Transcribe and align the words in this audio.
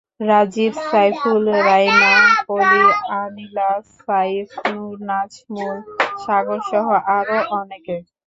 রাজিব, 0.21 0.73
সাইফুল, 0.89 1.43
রাইমা, 1.61 2.13
কলি, 2.47 2.83
আনিলা, 3.19 3.69
সাইফ, 3.97 4.47
নূর, 4.67 4.95
নাজমুল, 5.09 5.77
সাগরসহ 6.23 6.85
আরও 7.17 7.39
অনেকে। 7.59 7.95